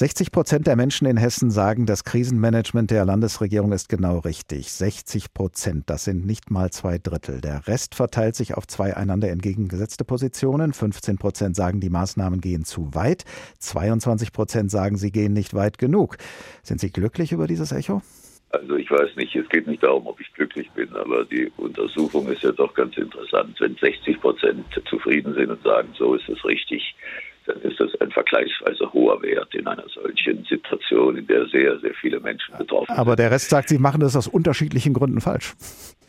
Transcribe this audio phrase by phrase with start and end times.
[0.00, 4.72] 60 Prozent der Menschen in Hessen sagen, das Krisenmanagement der Landesregierung ist genau richtig.
[4.72, 7.42] 60 Prozent, das sind nicht mal zwei Drittel.
[7.42, 10.72] Der Rest verteilt sich auf zwei einander entgegengesetzte Positionen.
[10.72, 13.24] 15 Prozent sagen, die Maßnahmen gehen zu weit.
[13.58, 16.16] 22 Prozent sagen, sie gehen nicht weit genug.
[16.62, 18.00] Sind Sie glücklich über dieses Echo?
[18.52, 22.26] Also ich weiß nicht, es geht nicht darum, ob ich glücklich bin, aber die Untersuchung
[22.28, 23.54] ist ja doch ganz interessant.
[23.60, 26.94] Wenn 60 Prozent zufrieden sind und sagen, so ist es richtig,
[27.46, 31.94] dann ist das ein vergleichsweise hoher Wert in einer solchen Situation, in der sehr, sehr
[31.94, 32.98] viele Menschen betroffen sind.
[32.98, 35.54] Aber der Rest sagt, sie machen das aus unterschiedlichen Gründen falsch.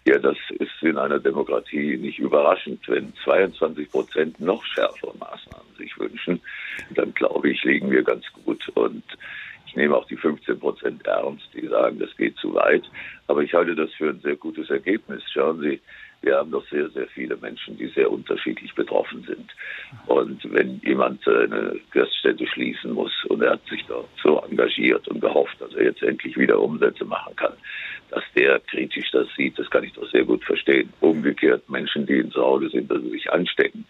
[0.05, 2.80] Ja, das ist in einer Demokratie nicht überraschend.
[2.88, 6.41] Wenn 22 Prozent noch schärfere Maßnahmen sich wünschen,
[6.95, 8.67] dann glaube ich, liegen wir ganz gut.
[8.70, 9.03] Und
[9.67, 12.84] ich nehme auch die 15 Prozent ernst, die sagen, das geht zu weit.
[13.27, 15.22] Aber ich halte das für ein sehr gutes Ergebnis.
[15.31, 15.80] Schauen Sie,
[16.21, 19.52] wir haben doch sehr, sehr viele Menschen, die sehr unterschiedlich betroffen sind.
[20.05, 25.20] Und wenn jemand eine Gaststätte schließen muss und er hat sich dort so engagiert und
[25.20, 27.53] gehofft, dass er jetzt endlich wieder Umsätze machen kann,
[28.11, 30.92] dass der kritisch das sieht, das kann ich doch sehr gut verstehen.
[30.99, 33.86] Umgekehrt Menschen, die in Sorge sind, dass sie sich anstecken,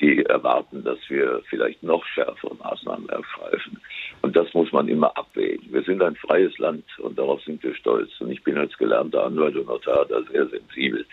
[0.00, 3.80] die erwarten, dass wir vielleicht noch schärfere Maßnahmen ergreifen.
[4.22, 5.72] Und das muss man immer abwägen.
[5.72, 8.10] Wir sind ein freies Land und darauf sind wir stolz.
[8.20, 11.04] Und ich bin als gelernter Anwalt und Notar da sehr sensibel.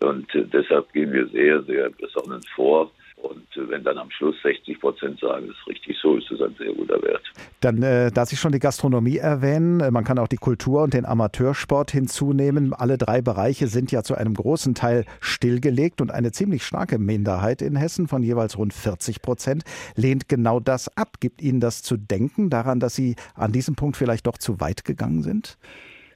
[0.00, 2.90] Und deshalb gehen wir sehr, sehr besonnen vor.
[3.24, 6.54] Und wenn dann am Schluss 60 Prozent sagen, das ist richtig so, ist das ein
[6.58, 7.22] sehr guter Wert.
[7.60, 10.92] Dann, äh, da Sie schon die Gastronomie erwähnen, äh, man kann auch die Kultur und
[10.92, 12.74] den Amateursport hinzunehmen.
[12.74, 17.62] Alle drei Bereiche sind ja zu einem großen Teil stillgelegt und eine ziemlich starke Minderheit
[17.62, 19.64] in Hessen von jeweils rund 40 Prozent
[19.96, 21.16] lehnt genau das ab.
[21.20, 24.84] Gibt Ihnen das zu denken daran, dass Sie an diesem Punkt vielleicht doch zu weit
[24.84, 25.56] gegangen sind?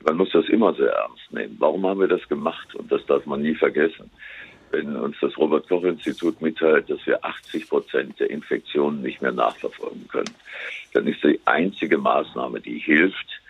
[0.05, 1.57] Man muss das immer sehr ernst nehmen.
[1.59, 2.75] Warum haben wir das gemacht?
[2.75, 4.11] Und das darf man nie vergessen
[4.71, 10.35] wenn uns das Robert-Koch-Institut mitteilt, dass wir 80 Prozent der Infektionen nicht mehr nachverfolgen können,
[10.93, 13.41] dann ist die einzige Maßnahme, die hilft,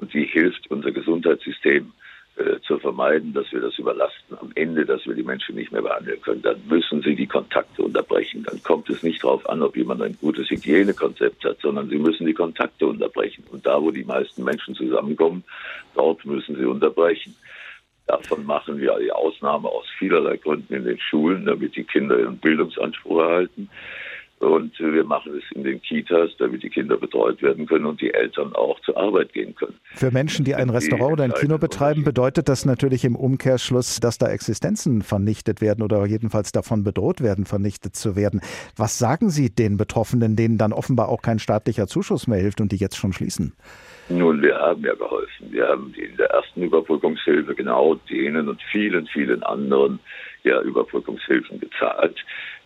[0.00, 1.92] und die hilft, unser Gesundheitssystem
[2.66, 6.20] zu vermeiden, dass wir das überlasten am Ende, dass wir die Menschen nicht mehr behandeln
[6.20, 8.44] können, dann müssen sie die Kontakte unterbrechen.
[8.44, 12.26] Dann kommt es nicht darauf an, ob jemand ein gutes Hygienekonzept hat, sondern sie müssen
[12.26, 13.44] die Kontakte unterbrechen.
[13.50, 15.44] Und da, wo die meisten Menschen zusammenkommen,
[15.94, 17.34] dort müssen sie unterbrechen.
[18.06, 22.38] Davon machen wir die Ausnahme aus vielerlei Gründen in den Schulen, damit die Kinder ihren
[22.38, 23.70] Bildungsanspruch erhalten.
[24.40, 28.14] Und wir machen es in den Kitas, damit die Kinder betreut werden können und die
[28.14, 29.74] Eltern auch zur Arbeit gehen können.
[29.92, 34.16] Für Menschen, die ein Restaurant oder ein Kino betreiben, bedeutet das natürlich im Umkehrschluss, dass
[34.16, 38.40] da Existenzen vernichtet werden oder jedenfalls davon bedroht werden, vernichtet zu werden.
[38.78, 42.72] Was sagen Sie den Betroffenen, denen dann offenbar auch kein staatlicher Zuschuss mehr hilft und
[42.72, 43.52] die jetzt schon schließen?
[44.08, 45.48] Nun, wir haben ja geholfen.
[45.50, 50.00] Wir haben in der ersten Überbrückungshilfe genau denen und vielen, vielen anderen
[50.44, 52.16] ja Überbrückungshilfen gezahlt.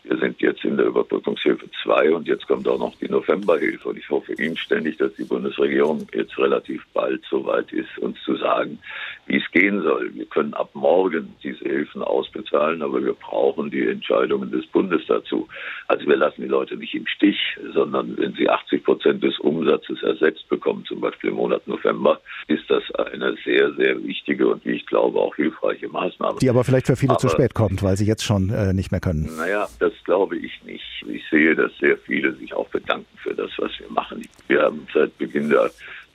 [0.05, 3.89] Wir sind jetzt in der Überbrückungshilfe 2 und jetzt kommt auch noch die Novemberhilfe.
[3.89, 8.37] Und ich hoffe inständig, dass die Bundesregierung jetzt relativ bald so weit ist, uns zu
[8.37, 8.79] sagen,
[9.27, 10.15] wie es gehen soll.
[10.15, 15.49] Wir können ab morgen diese Hilfen ausbezahlen, aber wir brauchen die Entscheidungen des Bundes dazu.
[15.89, 17.39] Also wir lassen die Leute nicht im Stich,
[17.73, 22.69] sondern wenn sie 80 Prozent des Umsatzes ersetzt bekommen, zum Beispiel im Monat November, ist
[22.69, 26.39] das eine sehr, sehr wichtige und wie ich glaube auch hilfreiche Maßnahme.
[26.41, 28.91] Die aber vielleicht für viele aber, zu spät kommt, weil sie jetzt schon äh, nicht
[28.91, 29.31] mehr können.
[29.37, 30.85] Naja, das glaube ich nicht.
[31.07, 34.27] Ich sehe, dass sehr viele sich auch bedanken für das, was wir machen.
[34.49, 35.71] Wir haben seit Beginn der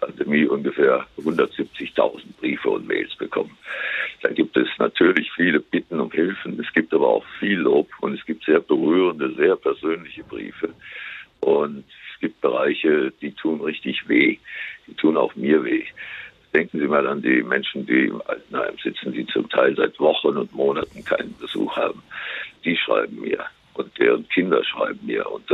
[0.10, 3.58] Pandemie ungefähr 170.000 Briefe und Mails bekommen.
[4.22, 6.60] Da gibt es natürlich viele Bitten um Hilfen.
[6.60, 10.74] Es gibt aber auch viel Lob und es gibt sehr berührende, sehr persönliche Briefe.
[11.42, 14.38] Und es gibt Bereiche, die tun richtig weh.
[14.88, 15.86] Die tun auch mir weh.
[16.54, 20.36] Denken Sie mal an die Menschen, die im Altenheim sitzen, die zum Teil seit Wochen
[20.36, 22.02] und Monaten keinen Besuch haben.
[22.66, 23.46] Die schreiben mir
[23.76, 25.00] und deren Kinder schreiben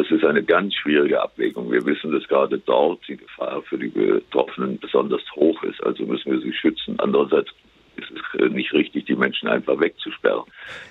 [0.09, 1.71] das ist eine ganz schwierige Abwägung.
[1.71, 5.83] Wir wissen, dass gerade dort die Gefahr für die Betroffenen besonders hoch ist.
[5.83, 6.95] Also müssen wir sie schützen.
[6.99, 7.49] Andererseits
[7.97, 10.43] ist es nicht richtig, die Menschen einfach wegzusperren.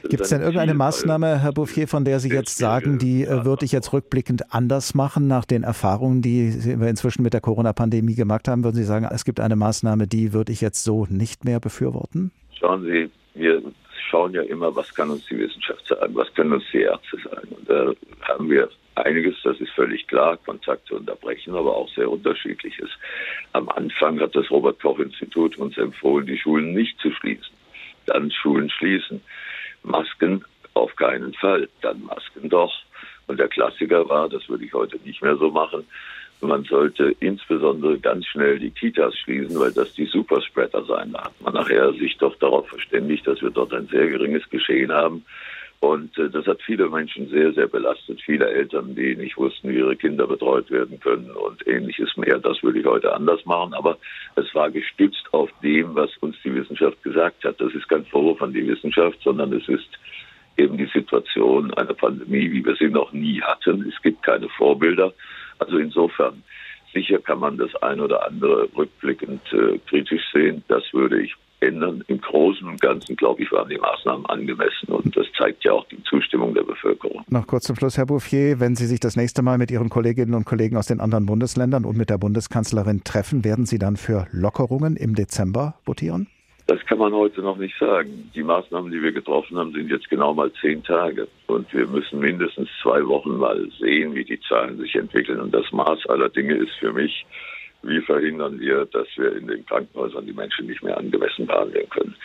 [0.08, 3.64] Gibt es denn irgendeine Maßnahme, Herr Bouffier, von der Sie jetzt sagen, die äh, würde
[3.66, 8.48] ich jetzt rückblickend anders machen nach den Erfahrungen, die wir inzwischen mit der Corona-Pandemie gemacht
[8.48, 8.64] haben?
[8.64, 12.32] Würden Sie sagen, es gibt eine Maßnahme, die würde ich jetzt so nicht mehr befürworten?
[12.58, 13.62] Schauen Sie, wir
[14.10, 17.48] schauen ja immer, was kann uns die Wissenschaft sagen, was können uns die Ärzte sagen.
[17.50, 22.90] Und da haben wir einiges, das ist völlig klar, Kontakte unterbrechen, aber auch sehr unterschiedliches.
[23.52, 27.54] Am Anfang hat das Robert Koch Institut uns empfohlen, die Schulen nicht zu schließen.
[28.06, 29.20] Dann Schulen schließen.
[29.82, 30.44] Masken
[30.74, 31.68] auf keinen Fall.
[31.80, 32.72] Dann Masken doch.
[33.26, 35.86] Und der Klassiker war, das würde ich heute nicht mehr so machen,
[36.40, 41.12] man sollte insbesondere ganz schnell die Kitas schließen, weil das die Superspreader sein.
[41.12, 44.92] Da hat man nachher sich doch darauf verständigt, dass wir dort ein sehr geringes Geschehen
[44.92, 45.24] haben
[45.84, 48.18] Und äh, das hat viele Menschen sehr, sehr belastet.
[48.22, 52.38] Viele Eltern, die nicht wussten, wie ihre Kinder betreut werden können und ähnliches mehr.
[52.38, 53.74] Das würde ich heute anders machen.
[53.74, 53.98] Aber
[54.34, 57.60] es war gestützt auf dem, was uns die Wissenschaft gesagt hat.
[57.60, 59.90] Das ist kein Vorwurf an die Wissenschaft, sondern es ist
[60.56, 63.86] eben die Situation einer Pandemie, wie wir sie noch nie hatten.
[63.86, 65.12] Es gibt keine Vorbilder.
[65.58, 66.42] Also insofern,
[66.94, 70.64] sicher kann man das ein oder andere rückblickend äh, kritisch sehen.
[70.68, 72.04] Das würde ich ändern.
[72.06, 74.83] Im Großen und Ganzen, glaube ich, waren die Maßnahmen angemessen
[75.64, 77.24] ja auch die Zustimmung der Bevölkerung.
[77.28, 80.34] Noch kurz zum Schluss, Herr Bouffier, wenn Sie sich das nächste Mal mit Ihren Kolleginnen
[80.34, 84.26] und Kollegen aus den anderen Bundesländern und mit der Bundeskanzlerin treffen, werden Sie dann für
[84.30, 86.28] Lockerungen im Dezember votieren?
[86.66, 88.30] Das kann man heute noch nicht sagen.
[88.34, 91.28] Die Maßnahmen, die wir getroffen haben, sind jetzt genau mal zehn Tage.
[91.46, 95.40] Und wir müssen mindestens zwei Wochen mal sehen, wie die Zahlen sich entwickeln.
[95.40, 97.26] Und das Maß aller Dinge ist für mich,
[97.86, 102.16] wie verhindern wir, dass wir in den Krankenhäusern die Menschen nicht mehr angemessen behandeln können?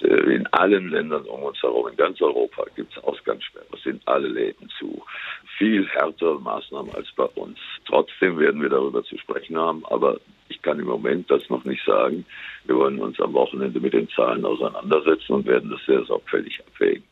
[0.00, 4.28] Äh, in allen Ländern um uns herum, in ganz Europa, gibt es Ausgangssperren, sind alle
[4.28, 5.02] Läden zu.
[5.58, 7.58] Viel härtere Maßnahmen als bei uns.
[7.86, 10.18] Trotzdem werden wir darüber zu sprechen haben, aber
[10.48, 12.26] ich kann im Moment das noch nicht sagen.
[12.64, 17.04] Wir wollen uns am Wochenende mit den Zahlen auseinandersetzen und werden das sehr sorgfältig abwägen.